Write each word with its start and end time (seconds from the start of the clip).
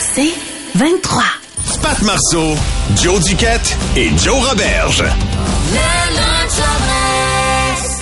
C'est 0.00 0.32
23. 0.74 1.22
Pat 1.82 2.02
Marceau, 2.02 2.54
Joe 3.02 3.22
Duquette 3.24 3.76
et 3.96 4.08
Joe 4.18 4.48
Roberge. 4.48 5.04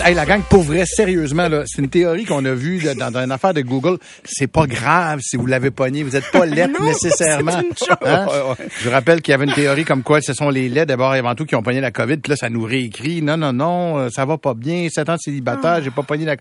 Hey, 0.07 0.15
la 0.15 0.27
gang, 0.27 0.43
pour 0.43 0.63
vrai, 0.63 0.85
sérieusement, 0.85 1.49
là, 1.49 1.63
c'est 1.65 1.81
une 1.81 1.89
théorie 1.89 2.27
qu'on 2.27 2.45
a 2.45 2.53
vue 2.53 2.79
là, 2.81 2.95
dans, 2.95 3.11
dans 3.11 3.21
une 3.21 3.33
affaire 3.33 3.55
de 3.55 3.63
Google. 3.63 3.97
C'est 4.23 4.49
pas 4.49 4.67
grave 4.67 5.21
si 5.23 5.39
vous 5.39 5.47
l'avez 5.47 5.71
pogné. 5.71 6.03
Vous 6.03 6.15
êtes 6.15 6.31
pas 6.31 6.45
lettre 6.45 6.75
Non, 6.79 6.87
nécessairement. 6.87 7.53
c'est 7.53 7.67
une 7.67 7.89
joke. 7.89 7.99
Hein? 8.05 8.27
Je 8.83 8.91
rappelle 8.91 9.23
qu'il 9.23 9.33
y 9.33 9.35
avait 9.35 9.47
une 9.47 9.55
théorie 9.55 9.85
comme 9.85 10.03
quoi 10.03 10.21
ce 10.21 10.35
sont 10.35 10.51
les 10.51 10.69
laits 10.69 10.89
d'abord 10.89 11.15
et 11.15 11.21
avant 11.21 11.35
tout 11.35 11.47
qui 11.47 11.55
ont 11.57 11.63
pogné 11.63 11.81
la 11.81 11.91
COVID. 11.91 12.19
Puis 12.19 12.29
là, 12.31 12.37
ça 12.37 12.51
nous 12.51 12.65
réécrit. 12.65 13.23
Non, 13.23 13.39
non, 13.39 13.55
non, 13.55 13.99
euh, 13.99 14.09
ça 14.11 14.27
va 14.27 14.37
pas 14.37 14.53
bien. 14.53 14.89
7 14.91 15.09
ans 15.09 15.15
de 15.15 15.21
célibataire, 15.21 15.81
j'ai 15.83 15.91
pas 15.91 16.03
pogné 16.03 16.27
la... 16.27 16.37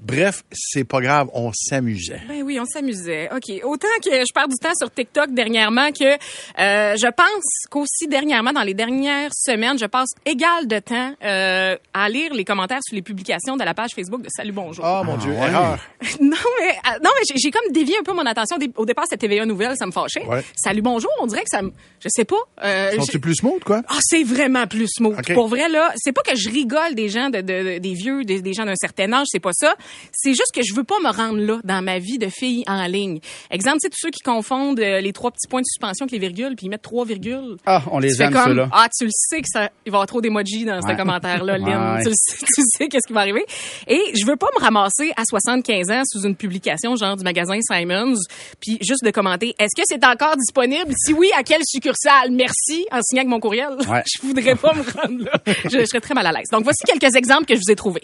Bref, 0.00 0.44
c'est 0.52 0.84
pas 0.84 1.00
grave. 1.00 1.28
On 1.34 1.50
s'amusait. 1.52 2.20
Ben 2.28 2.42
oui, 2.42 2.58
on 2.60 2.64
s'amusait. 2.66 3.28
OK. 3.34 3.52
Autant 3.64 3.88
que 4.04 4.10
je 4.10 4.32
perds 4.32 4.48
du 4.48 4.56
temps 4.56 4.72
sur 4.78 4.90
TikTok 4.92 5.32
dernièrement 5.34 5.90
que 5.90 6.04
euh, 6.04 6.96
je 6.96 7.10
pense 7.10 7.66
qu'aussi 7.70 8.06
dernièrement, 8.06 8.52
dans 8.52 8.62
les 8.62 8.74
dernières 8.74 9.30
semaines, 9.34 9.78
je 9.78 9.86
passe 9.86 10.10
égal 10.24 10.66
de 10.68 10.78
temps 10.78 11.12
euh, 11.24 11.76
à 11.92 12.08
lire 12.08 12.32
les 12.32 12.44
commentaires 12.44 12.78
sur 12.82 12.94
les 12.94 13.02
publications 13.02 13.56
de 13.56 13.64
la 13.64 13.74
page 13.74 13.90
Facebook 13.94 14.22
de 14.22 14.28
Salut 14.30 14.52
Bonjour. 14.52 14.84
Oh 14.86 15.02
mon 15.04 15.16
Dieu, 15.16 15.32
erreur. 15.32 15.78
Non, 16.20 16.36
mais, 16.60 16.70
euh, 16.70 16.98
non, 17.02 17.10
mais 17.16 17.22
j'ai- 17.28 17.38
j'ai 17.38 17.50
comme 17.50 17.70
dévié 17.72 17.96
un 17.98 18.02
peu 18.02 18.12
mon 18.12 18.24
attention. 18.26 18.56
Au 18.56 18.58
dé- 18.58 18.70
Au 18.76 18.86
départ, 18.86 19.04
c'était 19.10 19.28
TVA 19.28 19.46
Nouvelle, 19.46 19.74
ça 19.76 19.86
me 19.86 19.92
fâchait. 19.92 20.24
Ouais. 20.26 20.44
Salut 20.56 20.82
Bonjour, 20.82 21.10
on 21.20 21.26
dirait 21.26 21.42
que 21.42 21.48
ça 21.50 21.62
me... 21.62 21.72
Je 22.00 22.08
sais 22.10 22.24
pas. 22.24 22.36
Euh, 22.62 22.92
j'ai- 23.10 23.18
plus 23.18 23.34
smooth, 23.34 23.62
quoi? 23.64 23.82
ah, 23.88 23.98
c'est 24.00 24.22
vraiment 24.22 24.66
plus 24.68 24.86
smooth. 24.88 25.18
OK. 25.18 25.34
Pour 25.34 25.48
vrai, 25.48 25.68
là, 25.68 25.92
c'est 25.96 26.12
pas 26.12 26.22
que 26.22 26.36
je 26.36 26.48
rigole 26.50 26.94
des 26.94 27.08
gens, 27.08 27.30
de, 27.30 27.40
de- 27.40 27.78
des 27.78 27.94
vieux, 27.94 28.24
des, 28.24 28.40
des 28.42 28.52
gens 28.52 28.64
d'un 28.64 28.76
certain 28.76 29.12
âge, 29.12 29.26
c'est 29.30 29.40
pas 29.40 29.52
ça. 29.52 29.74
C'est 30.12 30.30
juste 30.30 30.52
que 30.54 30.62
je 30.62 30.74
veux 30.74 30.84
pas 30.84 30.96
me 31.02 31.10
rendre 31.10 31.38
là 31.38 31.58
dans 31.64 31.82
ma 31.82 31.98
vie 31.98 32.18
de 32.18 32.28
fille 32.28 32.64
en 32.66 32.86
ligne. 32.86 33.20
Exemple, 33.50 33.78
c'est 33.80 33.90
tous 33.90 33.98
ceux 34.00 34.10
qui 34.10 34.22
confondent 34.22 34.80
euh, 34.80 35.00
les 35.00 35.12
trois 35.12 35.30
petits 35.30 35.48
points 35.48 35.60
de 35.60 35.66
suspension 35.66 36.04
avec 36.04 36.12
les 36.12 36.18
virgules, 36.18 36.56
puis 36.56 36.66
ils 36.66 36.70
mettent 36.70 36.82
trois 36.82 37.04
virgules. 37.04 37.56
Ah, 37.66 37.82
on 37.90 37.98
les 37.98 38.14
Tu 38.14 38.22
aime, 38.22 38.32
ceux-là. 38.46 38.68
ah, 38.72 38.88
tu 38.96 39.04
le 39.04 39.10
sais 39.12 39.40
que 39.40 39.48
ça, 39.48 39.70
il 39.86 39.90
va 39.92 39.96
y 39.96 39.98
avoir 39.98 40.06
trop 40.06 40.20
d'emojis 40.20 40.64
dans 40.64 40.80
ce 40.82 40.96
commentaire-là, 40.96 41.58
Lynn. 41.58 41.68
Ouais. 41.98 42.02
Tu 42.02 42.08
le 42.08 42.14
sais, 42.14 42.36
tu 42.38 42.60
le 42.60 42.66
sais 42.76 42.88
qu'est-ce 42.88 43.06
qui 43.06 43.12
va 43.12 43.20
arriver. 43.20 43.44
Et 43.86 44.00
je 44.14 44.26
veux 44.26 44.36
pas 44.36 44.48
me 44.56 44.60
ramasser 44.60 45.12
à 45.16 45.22
75 45.24 45.90
ans 45.90 46.02
sous 46.06 46.22
une 46.26 46.34
publication 46.36 46.96
genre 46.96 47.16
du 47.16 47.24
magasin 47.24 47.58
Simons, 47.60 48.16
puis 48.60 48.78
juste 48.80 49.04
de 49.04 49.10
commenter, 49.10 49.54
est-ce 49.58 49.74
que 49.76 49.82
c'est 49.86 50.04
encore 50.04 50.36
disponible? 50.36 50.92
Si 50.96 51.12
oui, 51.12 51.30
à 51.36 51.42
quelle 51.42 51.62
succursale? 51.64 52.30
Merci, 52.32 52.86
en 52.90 53.00
signant 53.02 53.20
avec 53.22 53.28
mon 53.30 53.40
courriel. 53.40 53.76
Ouais. 53.88 54.02
je 54.14 54.26
voudrais 54.26 54.54
pas 54.56 54.74
me 54.74 54.82
rendre 54.82 55.24
là. 55.24 55.40
Je, 55.64 55.78
je 55.80 55.84
serais 55.86 56.00
très 56.00 56.14
mal 56.14 56.26
à 56.26 56.32
l'aise. 56.32 56.48
Donc, 56.52 56.64
voici 56.64 56.82
quelques 56.86 57.14
exemples 57.16 57.44
que 57.46 57.54
je 57.54 57.60
vous 57.64 57.72
ai 57.72 57.76
trouvés. 57.76 58.02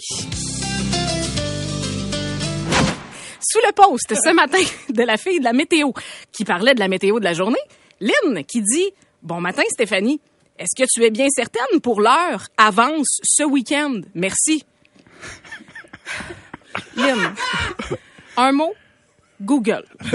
Sous 3.55 3.61
le 3.65 3.73
post 3.73 4.13
ce 4.13 4.33
matin 4.35 4.59
de 4.89 5.03
la 5.05 5.17
fille 5.17 5.39
de 5.39 5.45
la 5.45 5.53
météo 5.53 5.93
qui 6.33 6.45
parlait 6.45 6.75
de 6.75 6.81
la 6.81 6.89
météo 6.89 7.21
de 7.21 7.25
la 7.25 7.35
journée, 7.35 7.61
Lynn 8.01 8.43
qui 8.45 8.63
dit 8.63 8.91
Bon 9.23 9.41
matin 9.41 9.63
Stéphanie, 9.71 10.21
est-ce 10.59 10.75
que 10.77 10.89
tu 10.93 11.05
es 11.05 11.11
bien 11.11 11.29
certaine 11.29 11.81
pour 11.81 12.01
l'heure 12.01 12.49
avance 12.57 13.21
ce 13.23 13.45
week-end? 13.45 14.01
Merci. 14.17 14.65
Lynn, 16.97 17.33
un 18.37 18.51
mot, 18.51 18.75
Google. 19.41 19.85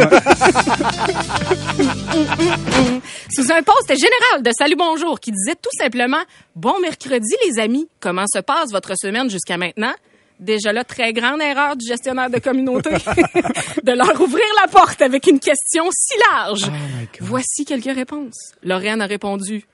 Sous 3.33 3.53
un 3.53 3.63
post 3.63 3.87
général 3.87 4.43
de 4.43 4.51
Salut 4.51 4.75
Bonjour 4.77 5.17
qui 5.17 5.31
disait 5.31 5.55
tout 5.55 5.69
simplement 5.77 6.23
Bon 6.57 6.77
mercredi 6.81 7.35
les 7.47 7.57
amis, 7.59 7.87
comment 8.01 8.25
se 8.27 8.39
passe 8.39 8.73
votre 8.73 8.95
semaine 8.97 9.29
jusqu'à 9.29 9.55
maintenant? 9.55 9.93
Déjà 10.39 10.71
là, 10.71 10.85
très 10.85 11.11
grande 11.11 11.41
erreur 11.41 11.75
du 11.75 11.85
gestionnaire 11.85 12.29
de 12.29 12.39
communauté 12.39 12.89
de 13.83 13.91
leur 13.91 14.19
ouvrir 14.21 14.45
la 14.61 14.67
porte 14.69 15.01
avec 15.01 15.27
une 15.27 15.39
question 15.39 15.89
si 15.91 16.13
large. 16.31 16.71
Voici 17.19 17.65
quelques 17.65 17.93
réponses. 17.93 18.53
Lorraine 18.63 19.01
a 19.01 19.05
répondu 19.05 19.65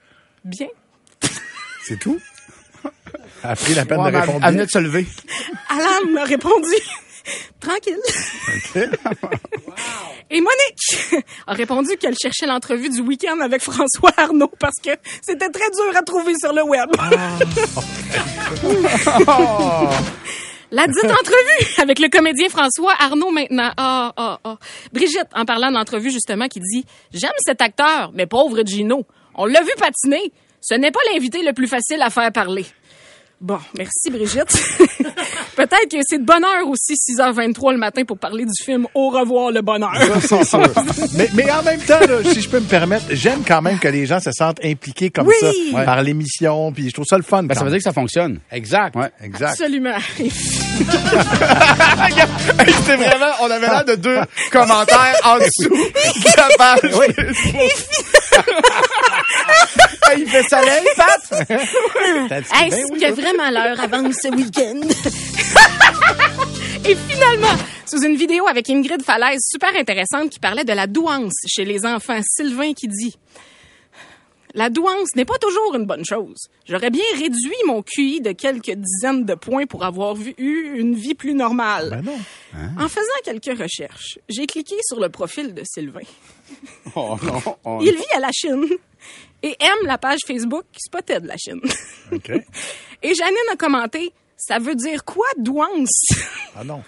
Bien. 0.43 0.67
C'est 1.87 1.99
tout? 1.99 2.19
Elle 3.43 3.51
a 3.51 3.55
pris 3.55 3.75
la 3.75 3.85
peine 3.85 3.99
Ouais, 3.99 4.11
de 4.11 4.17
répondre. 4.17 4.39
elle 4.43 4.53
venait 4.53 4.65
de 4.65 4.71
se 4.71 4.79
lever. 4.79 5.05
Alan 5.69 6.21
a 6.21 6.23
répondu 6.23 6.73
Tranquille. 7.59 7.97
Et 10.29 10.41
Monique 10.41 11.23
a 11.47 11.53
répondu 11.53 11.89
qu'elle 11.99 12.15
cherchait 12.19 12.45
l'entrevue 12.47 12.89
du 12.89 13.01
week-end 13.01 13.39
avec 13.39 13.61
François 13.61 14.11
Arnaud 14.17 14.51
parce 14.59 14.75
que 14.83 14.91
c'était 15.21 15.49
très 15.49 15.69
dur 15.71 15.95
à 15.95 16.01
trouver 16.03 16.33
sur 16.39 16.53
le 16.53 16.63
web. 16.63 16.89
La 20.71 20.87
dite 20.87 21.03
entrevue 21.05 21.73
avec 21.81 21.99
le 21.99 22.09
comédien 22.09 22.49
François 22.49 22.93
Arnaud 22.99 23.31
maintenant. 23.31 23.71
Ah, 23.77 24.11
ah, 24.17 24.39
ah. 24.43 24.57
Brigitte, 24.93 25.27
en 25.35 25.45
parlant 25.45 25.69
de 25.69 25.75
l'entrevue 25.75 26.11
justement, 26.11 26.47
qui 26.47 26.59
dit 26.59 26.85
«J'aime 27.13 27.31
cet 27.39 27.61
acteur, 27.61 28.11
mais 28.13 28.25
pauvre 28.25 28.61
Gino. 28.65 29.05
On 29.35 29.45
l'a 29.45 29.61
vu 29.61 29.71
patiner. 29.77 30.31
Ce 30.61 30.73
n'est 30.73 30.91
pas 30.91 30.99
l'invité 31.13 31.43
le 31.43 31.53
plus 31.53 31.67
facile 31.67 32.01
à 32.01 32.09
faire 32.09 32.31
parler.» 32.31 32.65
Bon, 33.41 33.59
merci 33.77 34.09
Brigitte. 34.09 34.47
Peut-être 35.57 35.89
que 35.91 35.97
c'est 36.03 36.19
de 36.19 36.23
bonne 36.23 36.43
heure 36.43 36.67
aussi, 36.69 36.93
6h23 36.93 37.73
le 37.73 37.77
matin, 37.77 38.03
pour 38.05 38.17
parler 38.17 38.45
du 38.45 38.63
film 38.63 38.87
Au 38.95 39.09
revoir 39.09 39.51
le 39.51 39.61
bonheur. 39.61 39.93
Ça, 40.21 40.21
c'est 40.21 40.43
sûr. 40.49 40.61
mais, 41.17 41.27
mais 41.33 41.51
en 41.51 41.61
même 41.61 41.81
temps, 41.81 41.99
là, 41.99 42.23
si 42.23 42.41
je 42.41 42.49
peux 42.49 42.61
me 42.61 42.65
permettre, 42.65 43.05
j'aime 43.11 43.43
quand 43.45 43.61
même 43.61 43.77
que 43.77 43.89
les 43.89 44.05
gens 44.05 44.21
se 44.21 44.31
sentent 44.31 44.63
impliqués 44.63 45.09
comme 45.09 45.27
Oui. 45.27 45.35
ça 45.39 45.51
Ouais. 45.73 45.83
par 45.85 46.01
l'émission, 46.01 46.71
puis 46.71 46.87
je 46.89 46.93
trouve 46.93 47.05
ça 47.07 47.17
le 47.17 47.23
fun. 47.23 47.43
Ben, 47.43 47.55
ça 47.55 47.65
veut 47.65 47.69
dire 47.71 47.79
que 47.79 47.83
ça 47.83 47.91
fonctionne. 47.93 48.39
Exact. 48.51 48.95
Ouais. 48.95 49.11
Exact. 49.21 49.49
Absolument. 49.51 49.97
C'était 52.67 52.97
vraiment, 52.97 53.33
on 53.41 53.49
avait 53.51 53.67
l'air 53.67 53.85
de 53.85 53.95
deux 53.95 54.19
commentaires 54.51 55.15
en 55.23 55.37
dessous 55.37 55.69
de 55.69 56.37
la 56.37 56.49
page. 56.57 56.91
Hey, 60.07 60.21
il 60.21 60.29
fait 60.29 60.43
soleil, 60.47 60.85
Pat? 60.95 61.21
Est-ce 61.49 62.91
oui, 62.91 62.99
que 62.99 63.11
vraiment 63.13 63.49
l'heure 63.49 63.79
avance 63.79 64.15
ce 64.21 64.27
week-end? 64.29 64.81
Et 66.85 66.95
finalement, 67.09 67.55
sous 67.85 68.03
une 68.03 68.15
vidéo 68.15 68.47
avec 68.47 68.69
Ingrid 68.69 69.01
Falaise, 69.03 69.41
super 69.41 69.75
intéressante, 69.75 70.29
qui 70.29 70.39
parlait 70.39 70.63
de 70.63 70.73
la 70.73 70.85
douance 70.87 71.33
chez 71.47 71.65
les 71.65 71.85
enfants, 71.85 72.19
Sylvain 72.23 72.73
qui 72.73 72.87
dit 72.87 73.17
La 74.55 74.69
douance 74.69 75.15
n'est 75.15 75.25
pas 75.25 75.37
toujours 75.37 75.75
une 75.75 75.85
bonne 75.85 76.05
chose. 76.05 76.47
J'aurais 76.67 76.89
bien 76.89 77.03
réduit 77.13 77.53
mon 77.67 77.83
QI 77.83 78.21
de 78.21 78.31
quelques 78.31 78.71
dizaines 78.71 79.25
de 79.25 79.35
points 79.35 79.65
pour 79.65 79.83
avoir 79.83 80.15
vu- 80.15 80.33
eu 80.37 80.79
une 80.79 80.95
vie 80.95 81.13
plus 81.13 81.33
normale. 81.35 81.89
Ben 81.89 82.01
non. 82.01 82.17
En 82.83 82.87
faisant 82.87 83.19
quelques 83.25 83.59
recherches, 83.59 84.17
j'ai 84.29 84.47
cliqué 84.47 84.75
sur 84.87 84.99
le 84.99 85.09
profil 85.09 85.53
de 85.53 85.61
Sylvain. 85.65 85.99
Oh 86.95 87.17
non. 87.21 87.41
on- 87.65 87.81
Il 87.81 87.95
vit 87.95 88.13
à 88.15 88.19
la 88.21 88.31
Chine 88.31 88.65
et 89.43 89.55
aime 89.59 89.85
la 89.85 89.97
page 89.97 90.19
Facebook 90.25 90.63
Spotted 90.77 91.23
de 91.23 91.27
la 91.27 91.37
Chine. 91.37 91.59
OK. 92.13 92.31
Et 93.03 93.13
Janine 93.13 93.37
a 93.51 93.55
commenté 93.57 94.13
Ça 94.37 94.57
veut 94.57 94.75
dire 94.75 95.03
quoi, 95.03 95.25
douance 95.37 96.07
Ah 96.55 96.63
non. 96.63 96.81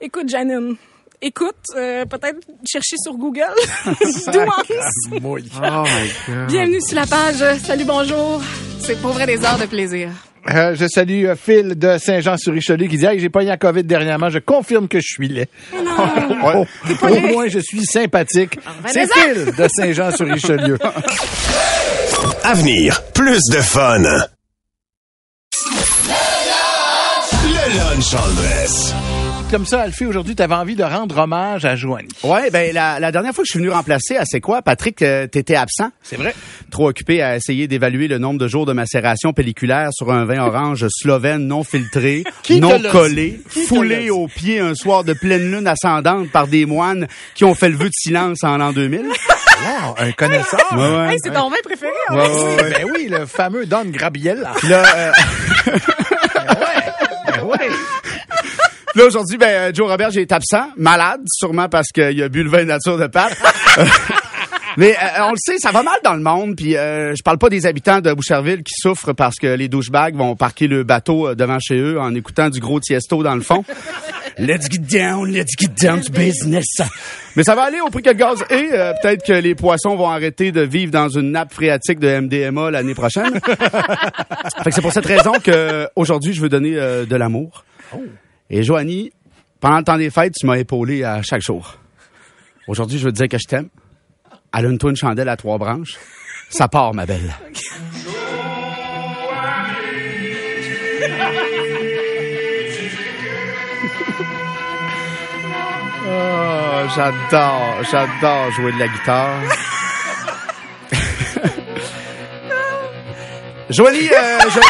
Écoute, 0.00 0.28
Janine. 0.28 0.76
Écoute, 1.20 1.56
euh, 1.76 2.04
peut-être 2.04 2.38
chercher 2.64 2.94
sur 3.02 3.14
Google. 3.14 3.42
douance. 4.32 5.20
Mouille. 5.20 5.50
Oh 5.56 5.82
my 5.84 6.10
God. 6.34 6.46
Bienvenue 6.48 6.80
sur 6.80 6.94
la 6.96 7.06
page. 7.06 7.58
Salut, 7.64 7.84
bonjour. 7.84 8.40
C'est 8.80 9.00
pour 9.00 9.10
vrai 9.12 9.26
des 9.26 9.44
heures 9.44 9.58
de 9.58 9.66
plaisir. 9.66 10.10
Euh, 10.50 10.76
je 10.76 10.86
salue 10.86 11.26
euh, 11.26 11.34
Phil 11.34 11.76
de 11.76 11.98
Saint-Jean-sur-Richelieu 11.98 12.86
qui 12.86 12.96
dit 12.98 13.04
hey, 13.04 13.18
j'ai 13.18 13.28
pas 13.28 13.42
eu 13.42 13.46
la 13.46 13.56
COVID 13.56 13.82
dernièrement, 13.82 14.30
je 14.30 14.38
confirme 14.38 14.86
que 14.86 15.00
je 15.00 15.06
suis 15.06 15.26
laid. 15.28 15.48
non. 15.74 16.64
Au, 17.02 17.06
au 17.08 17.20
moins, 17.32 17.48
je 17.48 17.58
suis 17.58 17.84
sympathique. 17.84 18.56
C'est 18.86 19.02
revenez-en. 19.02 19.44
Phil 19.44 19.56
de 19.56 19.68
Saint-Jean-sur-Richelieu. 19.68 20.78
Avenir, 22.44 23.02
plus 23.12 23.40
de 23.50 23.60
fun. 23.60 23.98
Le 27.42 27.76
lunch 27.76 28.14
en 28.14 28.28
dress. 28.40 28.94
Comme 29.50 29.64
ça, 29.64 29.80
Alfie, 29.80 30.04
aujourd'hui, 30.04 30.36
tu 30.36 30.42
avais 30.42 30.54
envie 30.54 30.76
de 30.76 30.84
rendre 30.84 31.16
hommage 31.16 31.64
à 31.64 31.74
Joanie. 31.74 32.08
Ouais, 32.22 32.50
ben 32.50 32.72
la, 32.74 33.00
la 33.00 33.10
dernière 33.10 33.32
fois 33.34 33.42
que 33.44 33.46
je 33.46 33.52
suis 33.52 33.58
venu 33.60 33.70
remplacer, 33.70 34.16
à 34.18 34.24
c'est 34.26 34.42
quoi, 34.42 34.60
Patrick, 34.60 35.00
euh, 35.00 35.26
t'étais 35.26 35.56
absent. 35.56 35.88
C'est 36.02 36.16
vrai. 36.16 36.34
Trop 36.70 36.88
occupé 36.90 37.22
à 37.22 37.36
essayer 37.36 37.66
d'évaluer 37.66 38.08
le 38.08 38.18
nombre 38.18 38.38
de 38.38 38.46
jours 38.46 38.66
de 38.66 38.74
macération 38.74 39.32
pelliculaire 39.32 39.88
sur 39.92 40.12
un 40.12 40.26
vin 40.26 40.38
orange 40.40 40.86
slovène 40.90 41.46
non 41.46 41.64
filtré, 41.64 42.24
Qui 42.42 42.60
non 42.60 42.78
collé, 42.90 43.40
foulé 43.66 44.02
dit? 44.02 44.10
au 44.10 44.28
pied 44.28 44.60
un 44.60 44.74
soir 44.74 45.02
de 45.02 45.14
pleine 45.14 45.50
lune 45.50 45.66
ascendante 45.66 46.30
par 46.30 46.46
des 46.46 46.66
moines 46.66 47.08
qui 47.34 47.44
ont 47.44 47.54
fait 47.54 47.70
le 47.70 47.76
vœu 47.76 47.86
de 47.86 47.94
silence 47.94 48.44
en 48.44 48.58
l'an 48.58 48.72
2000. 48.72 49.06
Wow, 49.60 49.94
un 49.98 50.12
connaisseur. 50.12 50.60
Ouais, 50.70 50.78
ouais. 50.96 51.12
Hey, 51.14 51.18
c'est 51.20 51.32
ton 51.32 51.50
vin 51.50 51.56
préféré, 51.64 51.90
en 52.10 52.14
Ouais, 52.14 52.24
fait. 52.26 52.30
ouais, 52.32 52.62
ouais. 52.62 52.70
Ben 52.78 52.90
oui, 52.94 53.08
le 53.10 53.26
fameux 53.26 53.66
Don 53.66 53.86
Grabiella. 53.86 54.52
Puis 54.56 54.68
là, 54.68 54.84
euh. 54.96 55.12
Là, 58.98 59.06
aujourd'hui, 59.06 59.38
ben, 59.38 59.46
euh, 59.46 59.70
Joe 59.72 59.88
Robert, 59.88 60.10
j'ai 60.10 60.22
été 60.22 60.34
absent, 60.34 60.70
malade, 60.76 61.20
sûrement 61.32 61.68
parce 61.68 61.92
qu'il 61.92 62.20
a 62.20 62.28
bu 62.28 62.42
le 62.42 62.50
vin 62.50 62.64
nature 62.64 62.98
de 62.98 63.06
Pat. 63.06 63.32
Mais 64.76 64.96
euh, 64.96 65.22
on 65.22 65.30
le 65.30 65.36
sait, 65.38 65.58
ça 65.58 65.70
va 65.70 65.84
mal 65.84 66.00
dans 66.02 66.14
le 66.14 66.20
monde. 66.20 66.56
Puis 66.56 66.76
euh, 66.76 67.14
je 67.14 67.22
parle 67.22 67.38
pas 67.38 67.48
des 67.48 67.64
habitants 67.64 68.00
de 68.00 68.12
Boucherville 68.12 68.64
qui 68.64 68.74
souffrent 68.76 69.12
parce 69.12 69.36
que 69.36 69.46
les 69.46 69.68
douchebags 69.68 70.16
vont 70.16 70.34
parquer 70.34 70.66
le 70.66 70.82
bateau 70.82 71.28
euh, 71.28 71.36
devant 71.36 71.60
chez 71.60 71.78
eux 71.78 72.00
en 72.00 72.12
écoutant 72.16 72.50
du 72.50 72.58
gros 72.58 72.80
tiesto 72.80 73.22
dans 73.22 73.36
le 73.36 73.40
fond. 73.40 73.64
Let's 74.38 74.68
get 74.68 74.78
down, 74.78 75.32
let's 75.32 75.54
get 75.56 75.70
down 75.80 76.00
to 76.00 76.12
business. 76.12 76.66
Mais 77.36 77.44
ça 77.44 77.54
va 77.54 77.62
aller 77.62 77.80
au 77.80 77.90
prix 77.90 78.02
que 78.02 78.10
le 78.10 78.16
gaz. 78.16 78.44
Euh, 78.50 78.92
Peut-être 79.00 79.24
que 79.24 79.32
les 79.32 79.54
poissons 79.54 79.94
vont 79.94 80.10
arrêter 80.10 80.50
de 80.50 80.60
vivre 80.62 80.90
dans 80.90 81.08
une 81.08 81.30
nappe 81.30 81.52
phréatique 81.52 82.00
de 82.00 82.20
MDMA 82.20 82.72
l'année 82.72 82.94
prochaine. 82.94 83.40
fait 84.62 84.70
que 84.70 84.74
c'est 84.74 84.82
pour 84.82 84.92
cette 84.92 85.06
raison 85.06 85.34
que 85.42 85.88
aujourd'hui 85.94 86.34
je 86.34 86.40
veux 86.40 86.48
donner 86.48 86.72
de 86.74 87.16
l'amour. 87.16 87.64
Et 88.50 88.62
Joanie, 88.62 89.12
pendant 89.60 89.78
le 89.78 89.84
temps 89.84 89.98
des 89.98 90.10
fêtes, 90.10 90.34
tu 90.38 90.46
m'as 90.46 90.56
épaulé 90.56 91.04
à 91.04 91.22
chaque 91.22 91.42
jour. 91.42 91.76
Aujourd'hui, 92.66 92.98
je 92.98 93.04
veux 93.04 93.12
te 93.12 93.18
dire 93.18 93.28
que 93.28 93.38
je 93.38 93.46
t'aime. 93.46 93.68
Allume-toi 94.52 94.90
une 94.90 94.96
chandelle 94.96 95.28
à 95.28 95.36
trois 95.36 95.58
branches. 95.58 95.98
Ça 96.48 96.68
part, 96.68 96.94
ma 96.94 97.04
belle. 97.04 97.34
Oh, 106.10 106.88
j'adore, 106.96 107.84
j'adore 107.90 108.50
jouer 108.52 108.72
de 108.72 108.78
la 108.78 108.88
guitare. 108.88 109.42
Joanie, 113.70 114.08
euh, 114.10 114.38
je, 114.48 114.60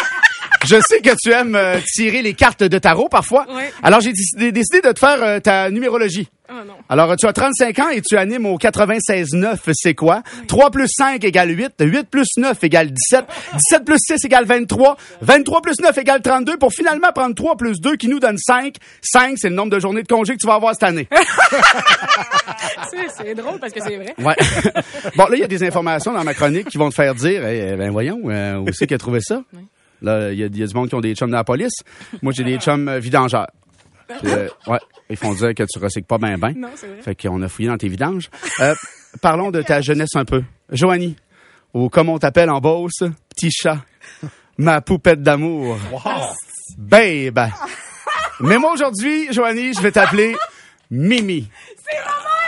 je 0.65 0.75
sais 0.87 1.01
que 1.01 1.11
tu 1.21 1.31
aimes 1.31 1.55
euh, 1.55 1.79
tirer 1.93 2.21
les 2.21 2.33
cartes 2.33 2.63
de 2.63 2.77
tarot 2.77 3.09
parfois. 3.09 3.45
Oui. 3.49 3.63
Alors, 3.83 4.01
j'ai 4.01 4.11
décidé, 4.11 4.51
décidé 4.51 4.81
de 4.81 4.91
te 4.91 4.99
faire 4.99 5.21
euh, 5.23 5.39
ta 5.39 5.69
numérologie. 5.69 6.27
Oh 6.51 6.65
non. 6.65 6.73
Alors, 6.89 7.15
tu 7.15 7.27
as 7.27 7.33
35 7.33 7.79
ans 7.79 7.89
et 7.89 8.01
tu 8.01 8.17
animes 8.17 8.47
au 8.47 8.57
96.9, 8.57 9.57
c'est 9.73 9.93
quoi? 9.93 10.23
3 10.47 10.71
plus 10.71 10.87
5 10.89 11.23
égale 11.23 11.51
8, 11.55 11.73
8 11.79 12.09
plus 12.09 12.25
9 12.37 12.63
égale 12.63 12.89
17, 12.91 13.25
17 13.53 13.85
plus 13.85 13.97
6 13.99 14.25
égale 14.25 14.45
23, 14.45 14.97
23 15.21 15.61
plus 15.61 15.79
9 15.79 15.95
égale 15.99 16.21
32 16.21 16.57
pour 16.57 16.71
finalement 16.73 17.11
prendre 17.13 17.35
3 17.35 17.55
plus 17.55 17.79
2 17.79 17.95
qui 17.97 18.07
nous 18.07 18.19
donne 18.19 18.37
5. 18.39 18.75
5, 19.03 19.33
c'est 19.37 19.49
le 19.49 19.55
nombre 19.55 19.69
de 19.71 19.79
journées 19.79 20.01
de 20.01 20.07
congé 20.07 20.33
que 20.33 20.39
tu 20.39 20.47
vas 20.47 20.55
avoir 20.55 20.73
cette 20.73 20.83
année. 20.83 21.07
C'est- 22.91 23.35
drôle 23.35 23.59
parce 23.59 23.71
que 23.73 23.79
c'est 23.81 23.95
vrai. 23.95 24.13
Ouais. 24.17 24.35
bon, 25.15 25.25
là, 25.25 25.35
il 25.35 25.39
y 25.39 25.43
a 25.43 25.47
des 25.47 25.63
informations 25.63 26.11
dans 26.13 26.23
ma 26.23 26.33
chronique 26.33 26.67
qui 26.69 26.77
vont 26.77 26.89
te 26.89 26.95
faire 26.95 27.13
dire, 27.13 27.45
Eh, 27.47 27.75
ben 27.75 27.91
voyons, 27.91 28.19
euh, 28.25 28.57
où 28.57 28.65
c'est 28.73 28.87
qu'il 28.87 28.95
a 28.95 28.97
trouvé 28.97 29.19
ça? 29.21 29.41
Là, 30.01 30.31
il 30.31 30.37
y, 30.37 30.41
y 30.41 30.63
a 30.63 30.67
du 30.67 30.73
monde 30.73 30.89
qui 30.89 30.95
ont 30.95 31.01
des 31.01 31.15
chums 31.15 31.31
dans 31.31 31.37
la 31.37 31.43
police. 31.43 31.73
Moi, 32.21 32.33
j'ai 32.35 32.43
des 32.43 32.57
chums 32.59 32.87
euh, 32.87 32.99
vidangeurs. 32.99 33.47
Puis, 34.07 34.31
euh, 34.31 34.47
ouais, 34.67 34.79
ils 35.09 35.17
font 35.17 35.33
dire 35.33 35.53
que 35.53 35.63
tu 35.71 35.79
recycles 35.79 36.07
pas 36.07 36.17
bien 36.17 36.37
ben. 36.37 36.53
Non, 36.55 36.69
c'est 36.75 36.87
vrai. 36.87 37.01
Fait 37.01 37.15
qu'on 37.15 37.41
a 37.43 37.47
fouillé 37.47 37.69
dans 37.69 37.77
tes 37.77 37.87
vidanges. 37.87 38.29
Euh, 38.59 38.73
parlons 39.21 39.51
de 39.51 39.61
ta 39.61 39.81
jeunesse 39.81 40.15
un 40.15 40.25
peu. 40.25 40.43
Joanie, 40.71 41.15
ou 41.73 41.89
comme 41.89 42.09
on 42.09 42.17
t'appelle 42.17 42.49
en 42.49 42.59
Beauce, 42.59 43.03
petit 43.29 43.51
chat, 43.51 43.77
ma 44.57 44.81
poupette 44.81 45.21
d'amour. 45.21 45.77
Babe. 46.77 47.39
Mais 48.39 48.57
moi, 48.57 48.73
aujourd'hui, 48.73 49.31
Joanie, 49.31 49.73
je 49.73 49.81
vais 49.81 49.91
t'appeler 49.91 50.35
Mimi. 50.89 51.47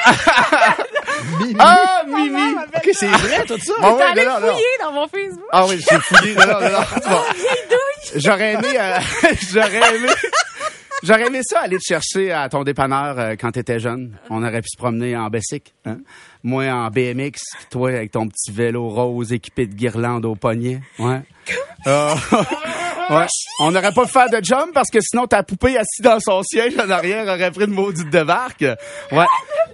Ah, 1.59 2.03
Mimi! 2.07 2.53
OK, 2.75 2.89
c'est 2.93 3.07
vrai, 3.07 3.43
tout 3.45 3.57
ça? 3.59 3.73
T'es 3.79 3.85
ouais, 3.87 4.01
allé 4.01 4.25
non, 4.25 4.39
non, 4.39 4.47
non. 4.47 4.53
fouiller 4.53 4.77
dans 4.81 4.91
mon 4.91 5.07
Facebook. 5.07 5.45
Ah 5.51 5.65
oui, 5.67 5.77
j'ai 5.79 5.99
fouillé. 5.99 6.35
Non, 6.35 6.45
non, 6.45 6.59
non. 6.61 7.21
J'aurais 8.15 8.53
aimé, 8.53 8.67
euh, 8.77 8.99
j'aurais 9.53 9.95
aimé, 9.95 10.09
j'aurais 11.03 11.27
aimé 11.27 11.39
ça 11.43 11.61
aller 11.61 11.77
te 11.77 11.83
chercher 11.87 12.31
à 12.31 12.49
ton 12.49 12.63
dépanneur 12.63 13.17
euh, 13.17 13.35
quand 13.39 13.51
t'étais 13.51 13.79
jeune. 13.79 14.17
On 14.29 14.43
aurait 14.43 14.61
pu 14.61 14.67
se 14.73 14.77
promener 14.77 15.15
en 15.15 15.29
Bessic, 15.29 15.73
hein? 15.85 15.97
Moi 16.43 16.65
en 16.65 16.89
BMX, 16.89 17.39
toi 17.69 17.89
avec 17.89 18.11
ton 18.11 18.27
petit 18.27 18.51
vélo 18.51 18.89
rose 18.89 19.31
équipé 19.31 19.65
de 19.67 19.75
guirlandes 19.75 20.25
au 20.25 20.35
poignet. 20.35 20.81
Ouais. 20.99 21.21
Ah, 21.85 22.15
ouais. 23.11 23.27
On 23.59 23.71
n'aurait 23.71 23.91
pas 23.91 24.05
pu 24.05 24.11
faire 24.11 24.29
de 24.29 24.43
jump 24.43 24.71
parce 24.73 24.89
que 24.89 24.99
sinon 25.01 25.27
ta 25.27 25.43
poupée 25.43 25.77
assise 25.77 26.01
dans 26.03 26.19
son 26.19 26.41
siège 26.43 26.73
en 26.79 26.89
arrière 26.89 27.23
aurait 27.27 27.51
pris 27.51 27.65
une 27.65 27.71
maudite 27.71 28.09
débarque. 28.09 28.65
Ouais. 29.11 29.25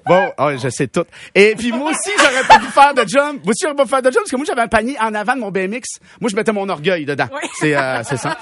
Bon, 0.06 0.32
ouais, 0.40 0.58
je 0.58 0.70
sais 0.70 0.88
tout. 0.88 1.06
Et 1.36 1.56
puis 1.58 1.72
moi 1.72 1.92
aussi, 1.92 2.12
j'aurais 2.18 2.48
pas 2.48 2.60
pu 2.60 2.68
faire 2.68 2.94
de 2.94 3.08
jump. 3.08 3.44
Moi 3.44 3.52
aussi, 3.52 3.64
j'aurais 3.64 3.76
pas 3.76 3.84
pu 3.84 3.90
faire 3.90 4.02
de 4.02 4.12
jump 4.12 4.22
parce 4.24 4.32
que 4.32 4.36
moi, 4.38 4.46
j'avais 4.46 4.62
un 4.62 4.68
panier 4.68 4.98
en 5.00 5.14
avant 5.14 5.36
de 5.36 5.40
mon 5.40 5.52
BMX. 5.52 5.84
Moi, 6.22 6.30
je 6.30 6.36
mettais 6.36 6.52
mon 6.54 6.68
orgueil 6.70 7.06
dedans. 7.06 7.28
Ouais. 7.34 7.48
C'est 7.60 7.76
euh, 7.76 8.04
c'est 8.04 8.18
ça. 8.18 8.38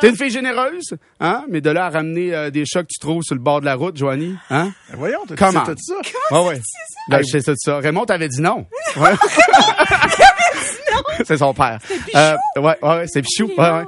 T'es 0.00 0.08
une 0.08 0.16
fille 0.16 0.30
généreuse, 0.30 0.94
hein? 1.20 1.44
Mais 1.48 1.60
de 1.60 1.70
là 1.70 1.86
à 1.86 1.90
ramener 1.90 2.34
euh, 2.34 2.50
des 2.50 2.64
chats 2.66 2.82
que 2.82 2.88
tu 2.88 2.98
trouves 2.98 3.22
sur 3.22 3.34
le 3.34 3.40
bord 3.40 3.60
de 3.60 3.64
la 3.66 3.74
route, 3.74 3.96
Joanie, 3.96 4.36
hein? 4.50 4.72
Ben 4.90 4.96
voyons, 4.98 5.20
Comment? 5.38 5.64
sais 5.64 5.74
tout 5.74 5.80
ça? 5.80 6.34
Ouais, 6.34 6.48
ouais. 6.48 6.60
Ben, 7.08 7.22
je 7.22 7.38
sais 7.38 7.42
tout 7.42 7.54
ça. 7.58 7.78
Raymond 7.78 8.04
t'avait 8.06 8.28
dit 8.28 8.40
non. 8.40 8.66
Ouais. 8.96 9.12
c'est 11.24 11.38
son 11.38 11.54
père. 11.54 11.78
Euh, 12.14 12.36
ouais, 12.56 12.62
ouais, 12.82 12.88
ouais, 12.88 13.04
c'est 13.06 13.22
Pichou. 13.22 13.50
Ouais, 13.56 13.70
ouais. 13.70 13.84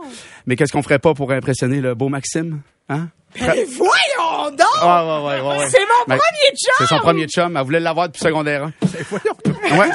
Mais 0.47 0.57
qu'est-ce 0.57 0.73
qu'on 0.73 0.83
ferait 0.83 0.99
pas 0.99 1.15
pour 1.15 1.31
impressionner 1.33 1.81
le 1.81 1.95
beau 1.95 2.09
Maxime? 2.09 2.61
Hein? 2.89 3.09
Mais 3.41 3.65
voyons 3.65 4.51
donc! 4.51 4.83
Ouais, 4.83 4.89
ouais, 4.89 5.41
ouais, 5.41 5.41
ouais, 5.41 5.59
ouais. 5.59 5.69
C'est 5.71 5.81
mon 5.81 6.05
Ben, 6.07 6.17
premier 6.19 6.57
chum! 6.57 6.75
C'est 6.79 6.87
son 6.87 6.99
premier 6.99 7.27
chum. 7.27 7.57
Elle 7.57 7.65
voulait 7.65 7.81
l'avoir 7.81 8.09
depuis 8.09 8.21
secondaire 8.23 8.65
1. 8.65 9.77
Ouais. 9.77 9.89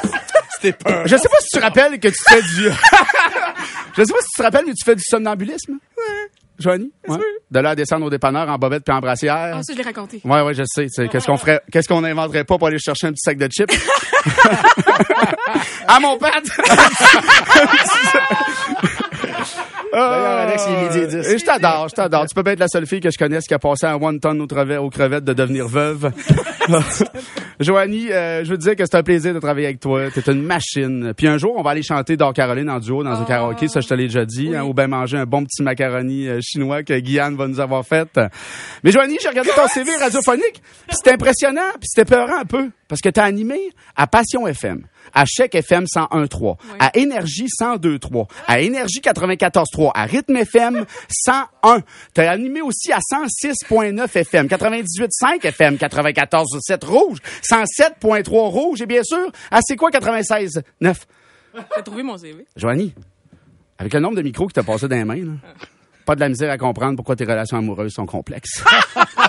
C'était 0.51 0.73
peur. 0.73 1.07
Je 1.07 1.15
sais 1.15 1.29
pas 1.29 1.37
si 1.39 1.47
tu 1.53 1.57
te 1.59 1.63
rappelles 1.63 1.99
que 1.99 2.07
tu 2.09 2.23
fais 2.27 2.41
du... 2.41 2.69
Je 3.97 4.03
sais 4.03 4.13
pas 4.13 4.19
si 4.21 4.27
tu 4.35 4.37
te 4.37 4.43
rappelles, 4.43 4.65
mais 4.67 4.73
tu 4.73 4.85
fais 4.85 4.95
du 4.95 5.03
somnambulisme. 5.03 5.77
Joanie? 6.61 6.91
Ouais. 7.07 7.17
De 7.49 7.59
là 7.59 7.71
à 7.71 7.75
descendre 7.75 8.05
au 8.05 8.09
dépanneur 8.09 8.47
en 8.49 8.57
bobette 8.57 8.83
puis 8.85 8.95
en 8.95 8.99
brassière. 8.99 9.53
Ah, 9.55 9.63
ça, 9.63 9.73
je 9.73 9.77
l'ai 9.77 9.83
raconté. 9.83 10.21
Ouais, 10.23 10.41
ouais, 10.41 10.53
je 10.53 10.63
sais, 10.65 10.87
Qu'est-ce 11.07 11.25
qu'on 11.25 11.37
ferait, 11.37 11.61
qu'est-ce 11.71 11.87
qu'on 11.87 12.03
inventerait 12.03 12.43
pas 12.43 12.57
pour 12.57 12.67
aller 12.67 12.79
chercher 12.79 13.07
un 13.07 13.11
petit 13.11 13.21
sac 13.23 13.37
de 13.37 13.47
chips? 13.47 13.71
à 15.87 15.99
mon 15.99 16.17
pad! 16.17 16.43
D'ailleurs, 19.91 20.38
Alex, 20.38 20.65
il 20.67 20.73
est 20.73 20.83
midi 20.83 20.97
et 20.99 21.07
dix. 21.21 21.29
Et 21.29 21.38
je 21.38 21.45
t'adore, 21.45 21.88
je 21.89 21.95
t'adore. 21.95 22.25
Tu 22.27 22.33
peux 22.35 22.43
pas 22.43 22.53
être 22.53 22.59
la 22.59 22.67
seule 22.67 22.85
fille 22.88 22.99
que 23.01 23.11
je 23.11 23.17
connaisse 23.17 23.45
qui 23.45 23.53
a 23.53 23.59
passé 23.59 23.85
un 23.85 23.95
one 23.95 24.19
ton 24.19 24.39
aux, 24.39 24.47
creve- 24.47 24.77
aux 24.79 24.89
crevettes 24.89 25.23
de 25.23 25.33
devenir 25.33 25.67
veuve. 25.67 26.11
Joanie, 27.59 28.11
euh, 28.11 28.43
je 28.43 28.49
veux 28.49 28.57
te 28.57 28.63
dire 28.63 28.75
que 28.75 28.83
c'est 28.85 28.95
un 28.97 29.03
plaisir 29.03 29.33
de 29.33 29.39
travailler 29.39 29.67
avec 29.67 29.80
toi. 29.80 30.09
T'es 30.11 30.31
une 30.31 30.42
machine. 30.44 31.13
Puis 31.16 31.27
un 31.27 31.37
jour, 31.37 31.54
on 31.57 31.61
va 31.61 31.71
aller 31.71 31.83
chanter 31.83 32.18
Dor 32.18 32.33
Caroline 32.33 32.69
en 32.69 32.80
duo 32.80 33.04
dans 33.04 33.19
un 33.21 33.25
karaoké. 33.25 33.68
Ça, 33.68 33.81
je 33.81 33.87
te 33.87 33.94
l'ai 33.94 34.06
déjà 34.07 34.25
dit. 34.25 34.56
hein, 34.56 34.63
ou 34.63 34.73
bien 34.73 34.87
manger 34.87 35.18
un 35.18 35.25
bon 35.25 35.44
petit 35.44 35.61
macaroni 35.61 36.27
euh, 36.27 36.39
chinois 36.42 36.83
que 36.83 36.97
Guyane 36.99 37.35
va 37.35 37.47
nous 37.47 37.59
avoir 37.59 37.85
fait. 37.85 38.19
Mais 38.83 38.92
Joanie, 38.92 39.18
j'ai 39.21 39.30
regardé 39.30 39.51
ton 39.56 39.68
CV 39.68 39.92
radiophonique. 39.99 40.61
C'était 40.89 41.11
impressionnant. 41.13 41.61
Puis 41.80 41.89
c'était 41.94 42.06
peurant 42.09 42.39
un 42.42 42.45
peu. 42.45 42.69
Parce 42.92 43.00
que 43.00 43.07
t'as 43.07 43.24
animé 43.24 43.57
à 43.95 44.06
Passion 44.06 44.45
FM, 44.45 44.86
à 45.14 45.24
Chèque 45.24 45.56
FM 45.56 45.86
101.3, 45.86 46.57
à 46.78 46.92
Énergie 46.98 47.45
102.3, 47.45 48.28
à 48.48 48.60
Énergie 48.60 49.00
94.3, 49.00 49.92
à 49.95 50.04
Rythme 50.04 50.36
FM 50.36 50.86
101. 51.07 51.83
T'as 52.14 52.30
animé 52.30 52.60
aussi 52.62 52.92
à 52.92 52.98
106.9 53.00 54.14
FM, 54.14 54.48
98.5 54.48 55.45
FM, 55.45 55.76
94.7 55.76 56.86
Rouge, 56.86 57.19
107.3 57.50 58.30
Rouge 58.50 58.81
et 58.81 58.86
bien 58.86 59.04
sûr, 59.04 59.31
à 59.52 59.62
C'est 59.62 59.78
quoi 59.78 59.90
96.9? 59.90 60.62
T'as 61.74 61.81
trouvé 61.83 62.04
mon 62.04 62.18
CV. 62.18 62.45
Joanie, 62.57 62.94
avec 63.78 63.94
le 63.94 64.02
nombre 64.02 64.18
de 64.18 64.21
micros 64.21 64.48
qui 64.48 64.54
t'a 64.54 64.64
passé 64.64 64.90
dans 64.90 64.98
les 64.98 65.06
mains, 65.06 65.16
là, 65.16 65.31
pas 66.06 66.16
de 66.16 66.19
la 66.19 66.28
misère 66.28 66.52
à 66.52 66.57
comprendre 66.57 66.98
pourquoi 66.98 67.16
tes 67.16 67.24
relations 67.24 67.56
amoureuses 67.56 67.94
sont 67.94 68.06
complexes. 68.06 68.66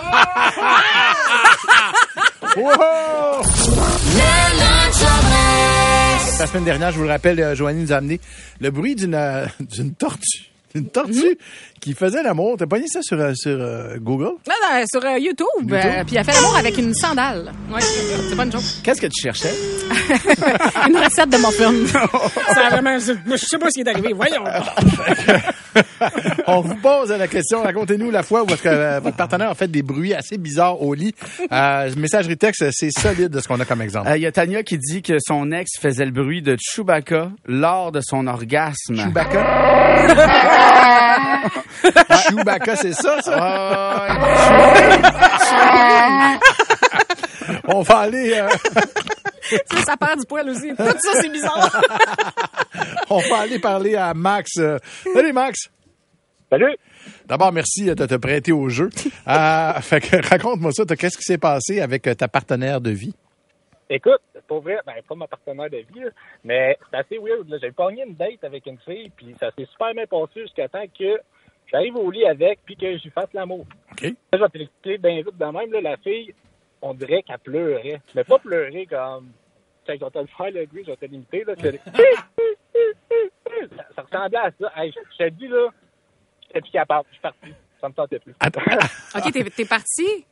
La 6.38 6.46
semaine 6.46 6.64
dernière, 6.64 6.90
je 6.92 6.98
vous 6.98 7.04
le 7.04 7.08
rappelle, 7.08 7.40
euh, 7.40 7.54
Joanie 7.54 7.82
nous 7.82 7.92
a 7.92 7.96
amené 7.96 8.20
le 8.60 8.70
bruit 8.70 8.94
d'une 8.94 9.14
euh, 9.14 9.46
d'une 9.60 9.94
tortue. 9.94 10.51
Une 10.74 10.86
tortue 10.88 11.38
qui 11.80 11.94
faisait 11.94 12.22
l'amour. 12.22 12.56
T'as 12.58 12.66
pogné 12.66 12.86
ça 12.86 13.02
sur, 13.02 13.20
euh, 13.20 13.32
sur 13.34 13.56
euh, 13.60 13.96
Google? 13.98 14.36
Non, 14.48 14.54
non, 14.62 14.84
sur 14.90 15.04
euh, 15.04 15.18
YouTube, 15.18 15.72
euh, 15.72 16.04
puis 16.06 16.16
elle 16.16 16.24
fait 16.24 16.32
l'amour 16.32 16.56
avec 16.56 16.78
une 16.78 16.94
sandale. 16.94 17.52
Ouais, 17.72 17.80
c'est 17.80 18.36
pas 18.36 18.44
une 18.44 18.52
joke. 18.52 18.62
Qu'est-ce 18.82 19.00
que 19.00 19.06
tu 19.08 19.22
cherchais? 19.22 19.52
Une 20.88 20.96
recette 20.96 21.28
de 21.28 21.36
muffin. 21.36 21.72
ça 22.54 22.66
a 22.66 22.70
vraiment, 22.70 22.98
je 22.98 23.36
sais 23.36 23.58
pas 23.58 23.66
ce 23.70 23.74
qui 23.74 23.80
est 23.80 23.88
arrivé. 23.88 24.12
Voyons. 24.12 24.44
On 26.46 26.60
vous 26.60 26.74
pose 26.76 27.10
la 27.10 27.28
question. 27.28 27.62
Racontez-nous 27.62 28.10
la 28.10 28.22
fois 28.22 28.42
où 28.42 28.46
euh, 28.66 29.00
votre 29.00 29.16
partenaire 29.16 29.50
a 29.50 29.54
fait 29.54 29.68
des 29.68 29.82
bruits 29.82 30.14
assez 30.14 30.38
bizarres 30.38 30.80
au 30.82 30.94
lit. 30.94 31.14
Euh, 31.50 31.90
messagerie 31.96 32.36
texte, 32.36 32.64
c'est 32.72 32.90
solide 32.90 33.28
de 33.30 33.40
ce 33.40 33.48
qu'on 33.48 33.60
a 33.60 33.64
comme 33.64 33.82
exemple. 33.82 34.10
Il 34.14 34.22
y 34.22 34.26
a 34.26 34.32
Tania 34.32 34.62
qui 34.62 34.78
dit 34.78 35.02
que 35.02 35.18
son 35.20 35.50
ex 35.52 35.78
faisait 35.80 36.04
le 36.04 36.10
bruit 36.10 36.42
de 36.42 36.56
Chewbacca 36.60 37.30
lors 37.46 37.92
de 37.92 38.00
son 38.02 38.26
orgasme. 38.26 38.96
Chewbacca? 38.96 40.58
Chewbacca, 42.28 42.76
c'est 42.76 42.92
ça, 42.92 43.20
ça? 43.22 44.08
On 47.68 47.82
va 47.82 47.98
aller, 47.98 48.34
euh, 48.34 48.48
Ça, 49.70 49.82
ça 49.84 49.96
perd 49.96 50.20
du 50.20 50.26
poil 50.26 50.48
aussi. 50.48 50.68
Tout 50.70 50.84
ça, 50.84 51.12
c'est 51.20 51.28
bizarre. 51.28 51.82
on 53.10 53.18
va 53.18 53.38
aller 53.40 53.58
parler 53.58 53.96
à 53.96 54.14
Max. 54.14 54.52
Salut, 55.14 55.32
Max. 55.32 55.68
Salut! 56.50 56.76
D'abord, 57.26 57.52
merci 57.52 57.84
de 57.86 58.06
te 58.06 58.14
prêter 58.16 58.52
au 58.52 58.68
jeu. 58.68 58.90
Euh, 59.26 59.72
fait 59.80 60.00
que 60.00 60.28
raconte-moi 60.28 60.72
ça. 60.72 60.84
Qu'est-ce 60.84 61.16
qui 61.16 61.24
s'est 61.24 61.38
passé 61.38 61.80
avec 61.80 62.02
ta 62.16 62.28
partenaire 62.28 62.80
de 62.80 62.90
vie? 62.90 63.14
Écoute, 63.88 64.20
pour 64.52 64.60
vrai, 64.60 64.76
ben, 64.84 64.92
pas 65.08 65.14
ma 65.14 65.26
partenaire 65.26 65.70
de 65.70 65.78
vie, 65.78 66.00
là, 66.00 66.10
mais 66.44 66.76
c'est 66.90 66.96
assez 66.98 67.16
weird. 67.18 67.48
là. 67.48 67.56
J'ai 67.58 67.72
pogné 67.72 68.04
une 68.06 68.14
date 68.14 68.44
avec 68.44 68.66
une 68.66 68.76
fille, 68.80 69.08
puis 69.16 69.34
ça 69.40 69.50
s'est 69.52 69.64
super 69.64 69.94
bien 69.94 70.06
passé 70.06 70.42
jusqu'à 70.42 70.68
temps 70.68 70.84
que 70.86 71.18
j'arrive 71.70 71.96
au 71.96 72.10
lit 72.10 72.26
avec, 72.26 72.58
puis 72.66 72.76
que 72.76 72.98
je 72.98 73.04
lui 73.04 73.10
fasse 73.10 73.32
l'amour. 73.32 73.64
OK. 73.92 74.02
Là, 74.02 74.10
je 74.34 74.38
vais 74.38 74.48
te 74.50 74.58
l'expliquer 74.58 74.98
bien 74.98 75.16
vite 75.22 75.38
de 75.38 75.44
même. 75.46 75.72
Là, 75.72 75.80
la 75.80 75.96
fille, 75.96 76.34
on 76.82 76.92
dirait 76.92 77.22
qu'elle 77.22 77.38
pleurait. 77.38 78.02
Mais 78.14 78.24
pas 78.24 78.38
pleurer 78.38 78.84
comme... 78.84 79.32
Tiens, 79.86 79.94
je 79.98 80.04
vais 80.04 80.10
te 80.10 80.18
le 80.18 80.26
faire, 80.26 80.50
le 80.50 80.66
bruit, 80.66 80.84
je 80.84 80.90
vais 80.90 80.96
te 80.98 81.06
l'imiter. 81.06 81.44
Là, 81.44 81.54
ça, 81.56 81.70
ça 83.96 84.02
ressemblait 84.02 84.38
à 84.38 84.50
ça. 84.60 84.70
Hey, 84.76 84.92
je, 84.92 84.98
je 85.12 85.16
te 85.16 85.28
dis, 85.30 85.48
là, 85.48 85.70
j'étais 86.46 86.60
plus 86.60 86.72
capable. 86.72 87.06
Je 87.08 87.14
suis 87.14 87.22
parti. 87.22 87.54
Ça 87.80 87.88
me 87.88 87.94
tentait 87.94 88.18
plus. 88.18 88.34
OK, 88.44 89.32
t'es, 89.32 89.44
t'es 89.44 89.64
parti? 89.64 90.26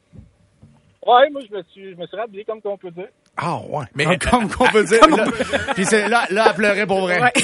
Ouais, 1.07 1.31
moi, 1.31 1.41
je 1.49 1.55
me 1.57 1.62
suis, 1.62 1.93
je 1.93 1.97
me 1.97 2.07
suis 2.07 2.19
rhabillé 2.19 2.45
comme 2.45 2.61
qu'on 2.61 2.77
peut 2.77 2.91
dire. 2.91 3.09
Ah, 3.37 3.59
ouais. 3.69 3.85
Mais 3.95 4.19
Comme 4.19 4.51
qu'on 4.51 4.67
peut 4.67 4.85
dire. 4.85 5.07
là. 5.09 5.25
Puis 5.75 5.85
c'est 5.87 6.09
là, 6.09 6.27
là, 6.31 6.47
elle 6.49 6.55
pleurait 6.55 6.87
pour 6.87 7.01
vrai. 7.01 7.21
Ouais. 7.21 7.33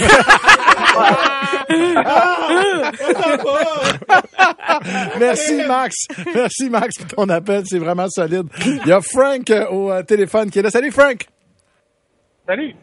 Merci, 5.19 5.64
Max. 5.66 5.95
Merci, 6.35 6.71
Max, 6.71 6.99
pour 6.99 7.25
ton 7.25 7.28
appel. 7.33 7.62
C'est 7.66 7.78
vraiment 7.78 8.09
solide. 8.09 8.47
Il 8.64 8.87
y 8.87 8.93
a 8.93 9.00
Frank 9.00 9.49
euh, 9.50 9.66
au 9.69 9.90
euh, 9.90 10.02
téléphone 10.02 10.50
qui 10.50 10.59
est 10.59 10.62
là. 10.62 10.71
Salut, 10.71 10.90
Frank. 10.90 11.26
Salut! 12.47 12.75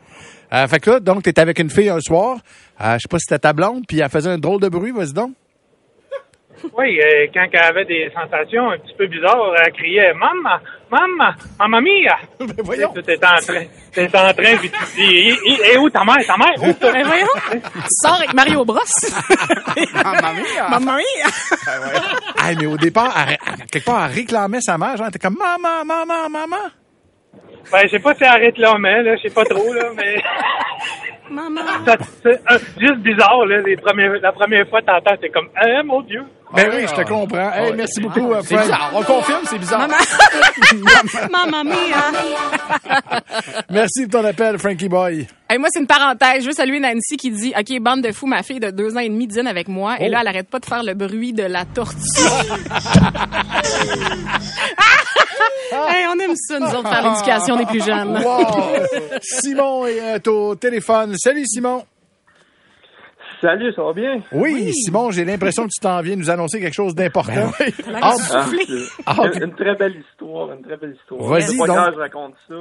Euh, 0.54 0.68
fait 0.68 0.80
que 0.80 0.92
là, 0.92 1.00
donc, 1.00 1.24
t'es 1.24 1.40
avec 1.40 1.60
une 1.60 1.70
fille 1.70 1.90
un 1.90 2.00
soir. 2.00 2.38
Euh, 2.82 2.94
je 2.96 3.00
sais 3.00 3.08
pas 3.10 3.18
si 3.18 3.26
c'était 3.30 3.40
ta 3.40 3.54
blonde, 3.54 3.84
puis 3.88 4.00
elle 4.00 4.10
faisait 4.10 4.30
un 4.30 4.38
drôle 4.38 4.62
de 4.62 4.70
bruit. 4.70 4.92
Vas-y 4.92 5.14
donc. 5.14 5.32
Oui, 6.78 7.00
euh, 7.02 7.28
quand 7.34 7.46
elle 7.52 7.60
avait 7.60 7.86
des 7.86 8.10
sensations 8.14 8.70
un 8.72 8.78
petit 8.78 8.94
peu 8.98 9.08
bizarres, 9.08 9.54
elle 9.66 9.74
criait 9.74 10.14
Maman, 10.14 10.60
maman, 10.94 11.34
mamma 11.60 11.82
mia. 11.82 12.18
Ben, 12.40 12.54
voyons. 12.64 12.94
Tu 12.94 13.00
étais 13.00 13.18
en 13.26 13.40
train, 13.42 13.64
t'étais 13.94 14.18
en 14.18 14.34
train, 14.34 14.58
puis 14.58 14.70
tu 14.72 14.86
dis, 14.96 15.02
et, 15.04 15.30
et- 15.46 15.74
et 15.74 15.78
où 15.78 15.90
ta 15.90 16.04
mère, 16.04 16.18
ta 16.26 16.38
mère, 16.38 16.54
où? 16.62 16.74
Ben 16.82 17.06
voyons. 17.06 17.28
Tu 17.52 17.60
sors 18.02 18.16
avec 18.16 18.34
Mario 18.34 18.64
Bros. 18.66 18.80
Mamma 19.94 20.34
mia. 20.34 20.70
Maman 20.70 20.98
mia. 20.98 21.30
Hey, 22.48 22.56
mais 22.60 22.66
au 22.66 22.78
départ, 22.78 23.14
elle- 23.28 23.38
elle- 23.46 23.66
quelque 23.68 23.86
part, 23.86 24.06
elle 24.06 24.12
réclamait 24.16 24.62
sa 24.62 24.78
mère. 24.78 24.98
Genre, 24.98 25.08
elle 25.08 25.10
était 25.16 25.20
comme 25.20 25.38
maman, 25.38 25.84
maman, 25.86 26.30
maman. 26.30 26.58
Ben, 27.72 27.80
je 27.86 27.88
sais 27.92 28.00
pas 28.00 28.14
si 28.14 28.24
elle 28.24 28.30
arrête 28.30 28.58
là, 28.58 28.76
mais 28.78 29.02
là, 29.04 29.16
je 29.16 29.22
sais 29.28 29.34
pas 29.34 29.46
trop, 29.46 29.74
là, 29.74 29.90
mais 29.96 30.22
Maman. 31.30 31.62
ça, 31.86 31.96
c'est 32.22 32.42
euh, 32.52 32.60
juste 32.80 32.98
bizarre, 33.00 33.46
là, 33.48 33.62
les 33.66 33.78
premiers, 33.78 34.10
la 34.22 34.32
première 34.32 34.68
fois, 34.70 34.82
t'entends, 34.82 35.16
t'es 35.20 35.30
comme, 35.30 35.48
eh, 35.66 35.82
mon 35.84 36.02
Dieu. 36.02 36.22
Ben 36.56 36.70
oui, 36.72 36.86
je 36.88 36.94
te 36.94 37.02
comprends. 37.08 37.52
Hey, 37.52 37.74
merci 37.76 38.00
beaucoup, 38.00 38.32
euh, 38.32 38.42
C'est 38.44 38.54
Frank. 38.56 38.66
bizarre. 38.68 38.92
On 38.94 39.02
confirme, 39.02 39.42
c'est 39.46 39.58
bizarre. 39.58 39.88
Maman 41.32 41.64
mia. 41.70 42.12
Merci 43.72 44.06
pour 44.08 44.22
ton 44.22 44.28
appel, 44.28 44.60
Frankie 44.60 44.88
Boy. 44.88 45.26
Hey, 45.50 45.58
moi, 45.58 45.68
c'est 45.72 45.80
une 45.80 45.88
parenthèse. 45.88 46.44
Je 46.44 46.48
veux 46.48 46.54
saluer 46.54 46.80
Nancy 46.80 47.18
qui 47.18 47.32
dit 47.32 47.54
OK, 47.58 47.80
bande 47.82 48.02
de 48.04 48.12
fous, 48.12 48.28
ma 48.28 48.44
fille 48.44 48.60
de 48.60 48.70
deux 48.70 48.96
ans 48.96 49.00
et 49.00 49.10
demi 49.10 49.26
dîne 49.26 49.48
avec 49.48 49.68
moi. 49.68 49.96
Et 50.00 50.10
là, 50.10 50.20
elle 50.22 50.28
arrête 50.28 50.48
pas 50.48 50.60
de 50.60 50.66
faire 50.66 50.84
le 50.84 50.94
bruit 50.94 51.34
de 51.34 51.42
la 51.44 51.66
tortue. 51.66 51.98
hey, 55.72 56.06
on 56.10 56.20
aime 56.20 56.36
ça, 56.36 56.60
nous 56.60 56.68
autres, 56.68 56.90
faire 56.90 57.10
l'éducation 57.12 57.56
des 57.58 57.66
plus 57.66 57.84
jeunes. 57.84 58.18
Wow. 58.18 58.86
Simon 59.22 59.86
est 59.86 60.28
euh, 60.28 60.32
au 60.32 60.56
téléphone. 60.56 61.16
Salut, 61.18 61.46
Simon. 61.46 61.84
Salut, 63.42 63.74
ça 63.74 63.84
va 63.84 63.92
bien? 63.94 64.20
Oui, 64.32 64.72
Simon, 64.74 65.12
j'ai 65.12 65.26
l'impression 65.26 65.64
que 65.64 65.70
tu 65.74 65.82
t'en 65.82 66.00
viens 66.02 66.16
nous 66.16 66.30
annoncer 66.30 66.62
quelque 66.62 66.74
chose 66.74 66.96
d'important. 66.96 67.52
La 67.88 68.00
Ah. 68.02 68.16
Ah, 69.06 69.16
une, 69.36 69.44
une 69.44 69.54
très 69.56 69.76
belle 69.76 69.98
histoire, 69.98 70.54
une 70.54 70.62
très 70.62 70.78
belle 70.78 70.96
histoire. 70.96 71.24
Vas-y, 71.24 71.58
donc. 71.58 71.68
je 71.94 72.00
raconte 72.00 72.36
ça 72.48 72.56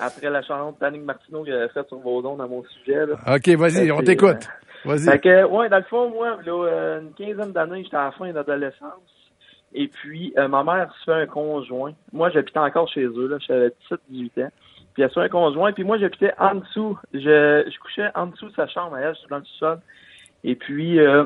après 0.00 0.30
la 0.30 0.40
chanson 0.42 0.72
de 0.72 0.76
Tannick 0.78 1.02
Martineau 1.04 1.44
que 1.44 1.50
j'avais 1.50 1.68
faite 1.68 1.86
sur 1.88 1.98
vos 1.98 2.24
ondes 2.26 2.40
à 2.40 2.46
mon 2.46 2.64
sujet. 2.64 3.04
Là. 3.06 3.34
OK, 3.34 3.48
vas-y, 3.58 3.90
Euh, 3.90 3.94
on 3.94 4.02
t'écoute. 4.02 4.48
Vas-y. 4.86 5.04
Fait 5.04 5.18
que, 5.18 5.44
ouais, 5.44 5.68
dans 5.68 5.76
le 5.76 5.84
fond, 5.84 6.08
moi, 6.08 6.38
là, 6.46 6.64
euh, 6.66 7.00
une 7.02 7.12
quinzaine 7.12 7.52
d'années, 7.52 7.82
j'étais 7.84 7.96
à 7.96 8.04
la 8.06 8.12
fin 8.12 8.32
d'adolescence. 8.32 9.02
Et 9.74 9.88
puis, 9.88 10.32
euh, 10.36 10.48
ma 10.48 10.64
mère 10.64 10.92
se 10.98 11.04
fait 11.04 11.22
un 11.22 11.26
conjoint. 11.26 11.92
Moi, 12.12 12.30
j'habitais 12.30 12.58
encore 12.58 12.88
chez 12.88 13.04
eux. 13.04 13.38
J'avais 13.46 13.72
17-18 13.90 14.44
ans. 14.44 14.50
Puis, 14.94 15.02
elle 15.02 15.08
se 15.08 15.14
fait 15.14 15.26
un 15.26 15.28
conjoint. 15.28 15.72
Puis, 15.72 15.84
moi, 15.84 15.98
j'habitais 15.98 16.32
en 16.38 16.56
dessous. 16.56 16.98
Je, 17.14 17.18
je 17.20 17.78
couchais 17.78 18.10
en 18.14 18.26
dessous 18.26 18.48
de 18.48 18.54
sa 18.54 18.66
chambre, 18.66 18.96
elle, 18.98 19.14
dans 19.30 19.38
le 19.38 19.44
sol. 19.58 19.80
Et 20.44 20.54
puis, 20.54 21.00
euh, 21.00 21.24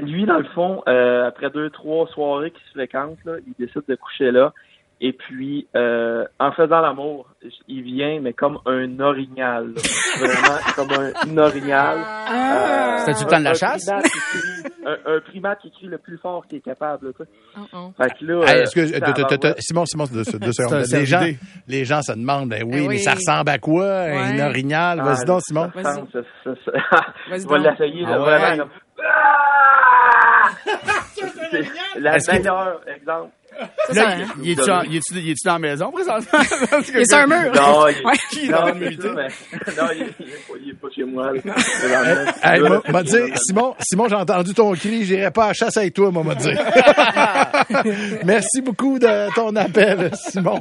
lui, 0.00 0.24
dans 0.26 0.38
le 0.38 0.44
fond, 0.44 0.82
euh, 0.88 1.26
après 1.26 1.50
deux, 1.50 1.70
trois 1.70 2.06
soirées 2.08 2.50
qui 2.50 2.62
se 2.66 2.70
fréquentent, 2.72 3.18
il 3.46 3.54
décide 3.58 3.82
de 3.88 3.94
coucher 3.96 4.30
là. 4.30 4.52
Et 5.00 5.12
puis, 5.12 5.68
euh, 5.76 6.24
en 6.40 6.50
faisant 6.50 6.80
l'amour, 6.80 7.28
il 7.68 7.82
vient, 7.82 8.18
mais 8.20 8.32
comme 8.32 8.58
un 8.66 8.98
orignal. 8.98 9.72
là. 9.74 9.80
Vraiment 10.18 10.58
comme 10.74 10.90
un 10.92 11.38
orignal. 11.38 11.98
Euh, 11.98 12.98
C'était-tu 12.98 13.24
le 13.24 13.30
temps 13.30 13.38
de 13.38 13.44
la 13.44 13.50
un 13.50 13.54
chasse? 13.54 13.84
primate 13.86 14.02
qui 14.10 14.18
crie- 14.18 14.72
un, 14.86 14.96
un 15.14 15.20
primate 15.20 15.58
qui 15.60 15.70
crie 15.70 15.86
le 15.86 15.98
plus 15.98 16.18
fort 16.18 16.44
qu'il 16.48 16.58
est 16.58 16.62
capable. 16.62 17.06
là, 17.06 17.12
quoi. 17.16 17.26
Oh, 17.56 17.60
oh. 17.74 17.92
Fait 17.96 18.10
que 18.18 18.24
là, 18.24 18.34
euh, 18.42 18.64
ça 18.66 18.80
de- 18.80 19.36
de- 19.36 19.36
de-. 19.36 19.54
Simon, 19.60 19.86
Simon, 19.86 20.04
deux, 20.12 20.24
deux 20.24 20.52
secondes. 20.52 20.72
un 20.74 20.98
Les 20.98 21.06
gens, 21.06 21.20
les 21.68 21.84
gens 21.84 22.02
se 22.02 22.12
demandent, 22.12 22.48
ben 22.48 22.64
oui, 22.64 22.80
Eh 22.84 22.88
mais 22.88 22.98
ça 22.98 23.14
ressemble 23.14 23.50
à 23.50 23.58
quoi? 23.58 23.86
Un 23.86 24.48
orignal? 24.48 24.98
Ah, 25.00 25.04
Vas-y 25.04 25.24
donc, 25.26 25.42
Simon. 25.42 25.70
Vas-y. 25.74 26.02
l'essayer, 27.62 28.02
là, 28.02 28.08
Ah 28.14 28.18
ouais. 28.18 28.24
vraiment. 28.38 28.56
comme- 28.64 28.70
Ah! 29.04 30.48
C'est 30.64 32.00
la 32.00 32.18
que- 32.18 32.32
meilleure 32.32 32.80
exemple. 32.96 33.30
Ça, 33.58 33.92
il- 33.92 34.22
hein? 34.22 34.26
il 34.42 34.50
est-tu 34.52 34.70
en- 34.70 34.82
il 34.82 34.96
est-tu 34.96 35.14
il 35.14 35.30
est-tu 35.30 35.46
dans 35.46 35.52
la 35.54 35.58
maison 35.58 35.90
présentement? 35.90 36.38
Il 36.88 36.96
est 36.96 37.04
sur 37.08 37.18
un 37.18 37.26
mur. 37.26 37.52
Non, 37.54 37.88
il, 37.88 37.96
Ouais. 38.06 38.12
Qui 38.30 38.48
non, 38.48 38.58
dans 38.58 38.66
c'est 38.66 38.72
l'humidité? 38.74 39.08
ça, 39.08 39.14
mais- 39.14 39.28
non, 39.76 39.88
il, 39.92 39.98
il 40.20 40.28
est 40.28 40.36
pas, 40.36 40.54
il 40.62 40.70
est 40.70 40.74
pas 40.74 40.88
chez 40.94 41.04
moi. 41.04 41.32
là. 41.32 42.54
Hey, 42.54 42.92
m'a 42.92 43.02
dit, 43.02 43.16
Simon, 43.46 43.74
Simon, 43.80 44.08
j'ai 44.08 44.14
entendu 44.14 44.54
ton 44.54 44.72
cri, 44.74 45.04
j'irai 45.04 45.30
pas 45.30 45.44
à 45.44 45.48
la 45.48 45.52
chasse 45.54 45.76
avec 45.76 45.94
toi, 45.94 46.10
moi, 46.10 46.22
m'a 46.24 46.34
dit. 46.34 46.50
Merci 48.24 48.60
beaucoup 48.62 48.98
de 48.98 49.34
ton 49.34 49.54
appel, 49.56 50.10
Simon. 50.30 50.60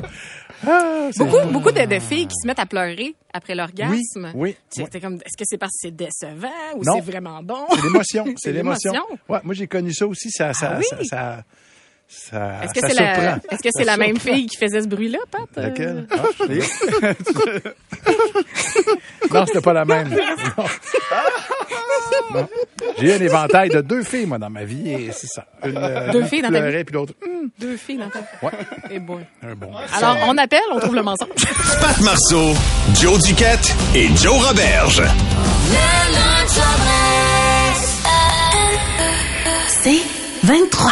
Ah, 0.65 1.09
c'est- 1.11 1.23
Beaucoup, 1.23 1.47
beaucoup 1.49 1.71
de, 1.71 1.85
de 1.85 1.99
filles 1.99 2.25
qui 2.27 2.35
se 2.41 2.47
mettent 2.47 2.59
à 2.59 2.65
pleurer 2.65 3.13
après 3.33 3.53
l'orgasme. 3.53 4.31
Oui, 4.33 4.49
oui. 4.49 4.55
C'était 4.69 4.99
comme, 4.99 5.15
est-ce 5.15 5.37
que 5.37 5.43
c'est 5.45 5.57
parce 5.59 5.71
que 5.73 5.87
c'est 5.87 5.95
décevant 5.95 6.49
ou 6.75 6.83
Non. 6.83 6.95
c'est 6.95 7.11
vraiment 7.11 7.43
bon? 7.43 7.65
C'est 7.69 7.83
l'émotion, 7.83 8.25
c'est 8.25 8.33
C'est 8.37 8.51
l'émotion. 8.53 8.91
l'émotion? 8.91 9.17
Ouais, 9.29 9.39
moi 9.43 9.53
j'ai 9.53 9.67
connu 9.67 9.93
ça 9.93 10.07
aussi, 10.07 10.31
ça, 10.31 10.53
ça, 10.53 10.71
Ah 10.73 10.77
oui? 10.79 10.85
ça, 10.89 10.97
ça, 11.03 11.43
ça, 12.09 12.51
Est-ce 12.63 12.73
que 12.73 12.79
ça 12.81 12.87
c'est 12.89 12.95
la, 13.01 13.15
surprend. 13.15 13.37
est-ce 13.51 13.63
que 13.63 13.69
c'est 13.71 13.83
la 13.83 13.97
même 13.97 14.17
fille 14.17 14.47
qui 14.47 14.57
faisait 14.57 14.81
ce 14.81 14.87
bruit-là, 14.87 15.19
Pat? 15.29 15.41
Euh, 15.57 15.61
Laquelle? 15.61 16.07
Ah, 16.11 16.15
je 16.39 16.43
l'ai. 16.45 16.59
non, 19.33 19.45
c'était 19.45 19.61
pas 19.61 19.73
la 19.73 19.85
même. 19.85 20.09
Non. 20.09 20.63
Non. 22.33 22.47
J'ai 22.97 23.07
eu 23.07 23.11
un 23.11 23.21
éventail 23.21 23.69
de 23.69 23.81
deux 23.81 24.03
filles, 24.03 24.25
moi, 24.25 24.37
dans 24.37 24.49
ma 24.49 24.63
vie, 24.63 24.89
et 24.91 25.11
c'est 25.11 25.27
ça. 25.27 25.45
Une, 25.65 25.77
euh, 25.77 26.11
Deux 26.11 26.21
une 26.21 26.27
filles 26.27 26.41
dans 26.41 26.51
ta 26.51 26.59
pleurait, 26.59 26.83
puis 26.83 26.93
l'autre, 26.95 27.13
hum, 27.25 27.49
Deux 27.59 27.77
filles 27.77 27.97
dans 27.97 28.09
ta 28.09 28.19
Ouais. 28.41 28.51
Et 28.89 28.99
bon. 28.99 29.19
un 29.43 29.55
bon. 29.55 29.71
Alors, 29.93 30.17
on 30.27 30.37
appelle, 30.37 30.61
on 30.71 30.79
trouve 30.79 30.95
le 30.95 31.03
mensonge. 31.03 31.29
Pat 31.81 31.99
Marceau, 32.01 32.53
Joe 32.95 33.21
Duquette 33.23 33.73
et 33.95 34.07
Joe 34.15 34.45
Roberge. 34.47 35.01
C'est 39.67 40.01
23. 40.43 40.91